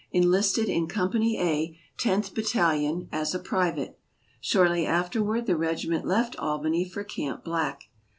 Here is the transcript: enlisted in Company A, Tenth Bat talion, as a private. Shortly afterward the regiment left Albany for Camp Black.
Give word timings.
enlisted 0.11 0.67
in 0.67 0.87
Company 0.87 1.39
A, 1.39 1.77
Tenth 1.95 2.33
Bat 2.33 2.45
talion, 2.45 3.07
as 3.11 3.35
a 3.35 3.39
private. 3.39 3.99
Shortly 4.39 4.83
afterward 4.87 5.45
the 5.45 5.55
regiment 5.55 6.07
left 6.07 6.35
Albany 6.37 6.89
for 6.89 7.03
Camp 7.03 7.43
Black. 7.43 7.83